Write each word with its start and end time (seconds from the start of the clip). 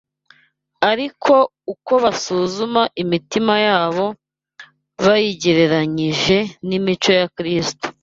ariko 0.91 1.33
uko 1.73 1.93
basuzuma 2.03 2.81
imitima 3.03 3.53
yabo 3.67 4.05
bayigereranyije 5.03 6.37
n’imico 6.67 7.11
ya 7.19 7.27
Kristo 7.37 7.85